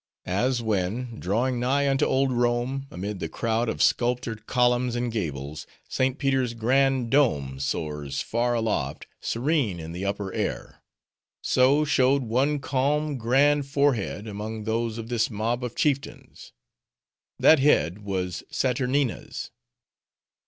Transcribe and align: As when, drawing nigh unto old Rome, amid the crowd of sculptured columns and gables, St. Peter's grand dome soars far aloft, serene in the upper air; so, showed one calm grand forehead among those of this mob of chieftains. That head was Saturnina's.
As 0.25 0.63
when, 0.63 1.19
drawing 1.19 1.59
nigh 1.59 1.87
unto 1.87 2.05
old 2.05 2.31
Rome, 2.31 2.87
amid 2.89 3.19
the 3.19 3.29
crowd 3.29 3.69
of 3.69 3.83
sculptured 3.83 4.47
columns 4.47 4.95
and 4.95 5.11
gables, 5.11 5.67
St. 5.89 6.17
Peter's 6.17 6.55
grand 6.55 7.11
dome 7.11 7.59
soars 7.59 8.19
far 8.19 8.55
aloft, 8.55 9.05
serene 9.19 9.79
in 9.79 9.91
the 9.91 10.03
upper 10.03 10.33
air; 10.33 10.81
so, 11.43 11.85
showed 11.85 12.23
one 12.23 12.57
calm 12.57 13.15
grand 13.19 13.67
forehead 13.67 14.25
among 14.27 14.63
those 14.63 14.97
of 14.97 15.07
this 15.09 15.29
mob 15.29 15.63
of 15.63 15.75
chieftains. 15.75 16.51
That 17.37 17.59
head 17.59 17.99
was 17.99 18.41
Saturnina's. 18.51 19.51